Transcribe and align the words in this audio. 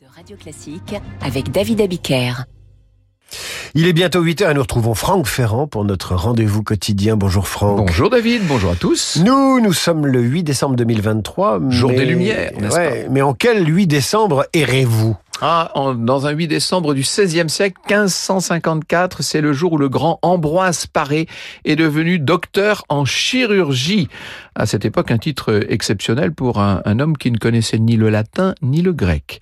de 0.00 0.06
Radio 0.14 0.36
Classique 0.36 0.94
avec 1.22 1.50
David 1.50 1.80
Abiker. 1.80 2.44
Il 3.74 3.86
est 3.86 3.92
bientôt 3.92 4.22
8h 4.24 4.50
et 4.50 4.54
nous 4.54 4.60
retrouvons 4.62 4.94
Franck 4.94 5.26
Ferrand 5.26 5.66
pour 5.66 5.84
notre 5.84 6.14
rendez-vous 6.14 6.62
quotidien. 6.62 7.16
Bonjour 7.16 7.48
Franck. 7.48 7.78
Bonjour 7.78 8.08
David, 8.08 8.42
bonjour 8.46 8.70
à 8.70 8.76
tous. 8.76 9.18
Nous, 9.24 9.60
nous 9.60 9.72
sommes 9.72 10.06
le 10.06 10.20
8 10.20 10.42
décembre 10.44 10.76
2023. 10.76 11.60
Jour 11.70 11.90
mais- 11.90 11.96
des 11.96 12.04
Lumières, 12.06 12.52
n'est-ce 12.60 12.76
Ouais, 12.76 13.06
Mais 13.10 13.22
en 13.22 13.34
quel 13.34 13.66
8 13.68 13.86
décembre 13.86 14.46
errez-vous? 14.52 15.16
Ah, 15.40 15.70
en- 15.76 15.94
dans 15.94 16.26
un 16.26 16.30
8 16.30 16.48
décembre 16.48 16.94
du 16.94 17.02
XVIe 17.02 17.48
siècle, 17.48 17.76
1554, 17.88 19.22
c'est 19.22 19.40
le 19.40 19.52
jour 19.52 19.74
où 19.74 19.78
le 19.78 19.88
grand 19.88 20.18
Ambroise 20.22 20.86
Paré 20.86 21.28
est 21.64 21.76
devenu 21.76 22.18
docteur 22.18 22.84
en 22.88 23.04
chirurgie. 23.04 24.08
À 24.56 24.66
cette 24.66 24.84
époque, 24.84 25.12
un 25.12 25.18
titre 25.18 25.64
exceptionnel 25.68 26.32
pour 26.32 26.58
un, 26.58 26.82
un 26.84 26.98
homme 26.98 27.16
qui 27.16 27.30
ne 27.30 27.38
connaissait 27.38 27.78
ni 27.78 27.96
le 27.96 28.08
latin 28.10 28.56
ni 28.62 28.82
le 28.82 28.92
grec. 28.92 29.40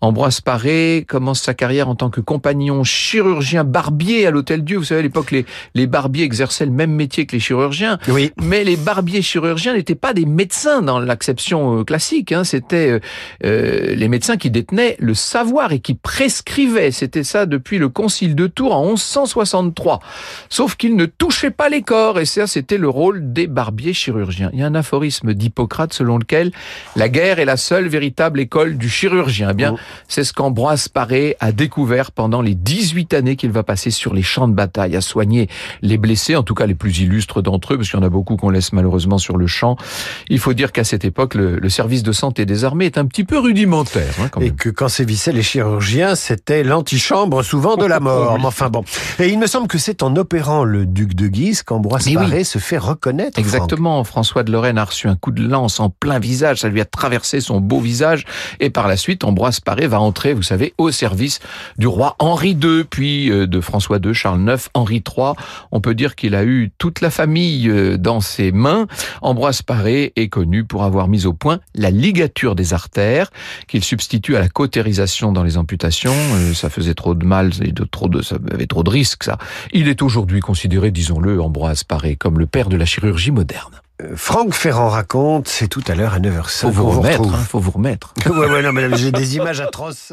Ambroise 0.00 0.40
Paré 0.40 1.04
commence 1.08 1.40
sa 1.40 1.54
carrière 1.54 1.88
en 1.88 1.94
tant 1.94 2.10
que 2.10 2.20
compagnon 2.20 2.82
chirurgien 2.82 3.62
barbier 3.62 4.26
à 4.26 4.32
l'Hôtel 4.32 4.64
Dieu. 4.64 4.78
Vous 4.78 4.84
savez, 4.84 5.00
à 5.00 5.02
l'époque, 5.02 5.30
les, 5.30 5.46
les 5.74 5.86
barbiers 5.86 6.24
exerçaient 6.24 6.66
le 6.66 6.72
même 6.72 6.90
métier 6.92 7.26
que 7.26 7.32
les 7.36 7.40
chirurgiens. 7.40 7.98
Oui. 8.08 8.32
Mais 8.42 8.64
les 8.64 8.76
barbiers 8.76 9.22
chirurgiens 9.22 9.74
n'étaient 9.74 9.94
pas 9.94 10.12
des 10.12 10.26
médecins 10.26 10.82
dans 10.82 10.98
l'acception 10.98 11.80
euh, 11.80 11.84
classique. 11.84 12.32
Hein. 12.32 12.42
C'était 12.42 12.90
euh, 12.90 13.00
euh, 13.44 13.94
les 13.94 14.08
médecins 14.08 14.36
qui 14.36 14.50
détenaient 14.50 14.96
le 14.98 15.14
savoir 15.36 15.72
et 15.72 15.80
qui 15.80 15.92
prescrivaient. 15.92 16.90
C'était 16.90 17.22
ça 17.22 17.44
depuis 17.44 17.76
le 17.76 17.90
Concile 17.90 18.34
de 18.34 18.46
Tours 18.46 18.74
en 18.74 18.86
1163. 18.92 20.00
Sauf 20.48 20.76
qu'ils 20.76 20.96
ne 20.96 21.04
touchaient 21.04 21.50
pas 21.50 21.68
les 21.68 21.82
corps. 21.82 22.18
Et 22.18 22.24
ça, 22.24 22.46
c'était 22.46 22.78
le 22.78 22.88
rôle 22.88 23.34
des 23.34 23.46
barbiers 23.46 23.92
chirurgiens. 23.92 24.48
Il 24.54 24.60
y 24.60 24.62
a 24.62 24.66
un 24.66 24.74
aphorisme 24.74 25.34
d'Hippocrate 25.34 25.92
selon 25.92 26.16
lequel 26.16 26.52
la 26.96 27.10
guerre 27.10 27.38
est 27.38 27.44
la 27.44 27.58
seule 27.58 27.86
véritable 27.86 28.40
école 28.40 28.78
du 28.78 28.88
chirurgien. 28.88 29.50
Eh 29.50 29.54
bien, 29.54 29.72
Oh. 29.74 29.78
c'est 30.08 30.24
ce 30.24 30.32
qu'Ambroise 30.32 30.88
Paré 30.88 31.36
a 31.40 31.52
découvert 31.52 32.12
pendant 32.12 32.40
les 32.40 32.54
18 32.54 33.12
années 33.12 33.36
qu'il 33.36 33.50
va 33.50 33.62
passer 33.62 33.90
sur 33.90 34.14
les 34.14 34.22
champs 34.22 34.48
de 34.48 34.54
bataille 34.54 34.96
à 34.96 35.02
soigner 35.02 35.48
les 35.82 35.98
blessés, 35.98 36.34
en 36.36 36.44
tout 36.44 36.54
cas 36.54 36.64
les 36.64 36.74
plus 36.74 37.00
illustres 37.00 37.42
d'entre 37.42 37.74
eux, 37.74 37.76
parce 37.76 37.90
qu'il 37.90 37.98
y 38.00 38.02
en 38.02 38.06
a 38.06 38.08
beaucoup 38.08 38.36
qu'on 38.36 38.48
laisse 38.48 38.72
malheureusement 38.72 39.18
sur 39.18 39.36
le 39.36 39.46
champ. 39.46 39.76
Il 40.30 40.38
faut 40.38 40.54
dire 40.54 40.72
qu'à 40.72 40.84
cette 40.84 41.04
époque, 41.04 41.34
le, 41.34 41.58
le 41.58 41.68
service 41.68 42.02
de 42.04 42.12
santé 42.12 42.46
des 42.46 42.64
armées 42.64 42.86
est 42.86 42.96
un 42.96 43.04
petit 43.04 43.24
peu 43.24 43.38
rudimentaire. 43.38 44.14
Hein, 44.22 44.28
quand 44.30 44.40
Et 44.40 44.44
même. 44.46 44.56
que 44.56 44.70
quand 44.70 44.88
les 45.32 45.42
chirurgiens, 45.42 46.14
c'était 46.14 46.62
l'antichambre 46.62 47.44
souvent 47.44 47.76
de 47.76 47.84
la 47.84 48.00
mort. 48.00 48.38
Mais 48.38 48.46
enfin 48.46 48.68
bon. 48.68 48.84
Et 49.18 49.28
il 49.28 49.38
me 49.38 49.46
semble 49.46 49.68
que 49.68 49.78
c'est 49.78 50.02
en 50.02 50.14
opérant 50.16 50.64
le 50.64 50.86
duc 50.86 51.14
de 51.14 51.26
Guise 51.26 51.62
qu'Ambroise 51.62 52.06
oui. 52.06 52.14
Paré 52.14 52.44
se 52.44 52.58
fait 52.58 52.78
reconnaître. 52.78 53.40
Franck. 53.40 53.44
Exactement, 53.44 54.04
François 54.04 54.42
de 54.42 54.52
Lorraine 54.52 54.78
a 54.78 54.84
reçu 54.84 55.08
un 55.08 55.16
coup 55.16 55.30
de 55.30 55.42
lance 55.42 55.80
en 55.80 55.90
plein 55.90 56.18
visage, 56.18 56.58
ça 56.58 56.68
lui 56.68 56.80
a 56.80 56.84
traversé 56.84 57.40
son 57.40 57.60
beau 57.60 57.80
visage, 57.80 58.24
et 58.60 58.70
par 58.70 58.88
la 58.88 58.96
suite, 58.96 59.24
Ambroise 59.24 59.60
Paré 59.60 59.86
va 59.86 60.00
entrer, 60.00 60.34
vous 60.34 60.42
savez, 60.42 60.74
au 60.78 60.90
service 60.90 61.40
du 61.78 61.86
roi 61.86 62.16
Henri 62.18 62.50
II, 62.50 62.84
puis 62.84 63.30
euh, 63.30 63.46
de 63.46 63.60
François 63.60 63.98
II, 64.04 64.14
Charles 64.14 64.40
IX, 64.40 64.68
Henri 64.74 65.02
III. 65.06 65.32
On 65.72 65.80
peut 65.80 65.94
dire 65.94 66.14
qu'il 66.14 66.34
a 66.34 66.44
eu 66.44 66.70
toute 66.78 67.00
la 67.00 67.10
famille 67.10 67.68
euh, 67.68 67.96
dans 67.96 68.20
ses 68.20 68.52
mains. 68.52 68.86
Ambroise 69.22 69.62
Paré 69.62 70.12
est 70.16 70.28
connu 70.28 70.64
pour 70.64 70.84
avoir 70.84 71.08
mis 71.08 71.26
au 71.26 71.32
point 71.32 71.60
la 71.74 71.90
ligature 71.90 72.54
des 72.54 72.74
artères, 72.74 73.30
qu'il 73.66 73.82
substitue 73.82 74.36
à 74.36 74.40
la 74.40 74.48
cautérisation 74.48 75.15
dans 75.22 75.42
les 75.42 75.56
amputations. 75.58 76.14
Euh, 76.34 76.54
Ça 76.54 76.70
faisait 76.70 76.94
trop 76.94 77.14
de 77.14 77.24
mal, 77.24 77.50
et 77.62 77.72
de 77.72 77.84
trop 77.84 78.08
de, 78.08 78.22
ça 78.22 78.36
avait 78.52 78.66
trop 78.66 78.82
de 78.82 78.90
risques, 78.90 79.24
ça. 79.24 79.38
Il 79.72 79.88
est 79.88 80.02
aujourd'hui 80.02 80.40
considéré, 80.40 80.90
disons-le, 80.90 81.40
Ambroise 81.40 81.84
Paré, 81.84 82.16
comme 82.16 82.38
le 82.38 82.46
père 82.46 82.68
de 82.68 82.76
la 82.76 82.84
chirurgie 82.84 83.30
moderne. 83.30 83.80
Euh, 84.02 84.14
Franck 84.16 84.54
Ferrand 84.54 84.88
raconte, 84.88 85.48
c'est 85.48 85.68
tout 85.68 85.82
à 85.88 85.94
l'heure 85.94 86.14
à 86.14 86.18
9h05. 86.18 86.48
Faut 86.48 86.70
vous 86.70 86.90
remettre, 86.90 87.34
hein, 87.34 87.44
faut 87.48 87.60
vous 87.60 87.70
remettre. 87.70 88.14
ouais, 88.26 88.50
ouais, 88.50 88.62
non, 88.62 88.72
mais 88.72 88.94
j'ai 88.96 89.12
des 89.12 89.36
images 89.36 89.60
atroces. 89.60 90.12